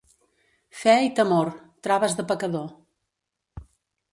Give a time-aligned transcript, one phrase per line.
[0.83, 1.51] Fe i temor,
[1.89, 2.75] traves de pecador.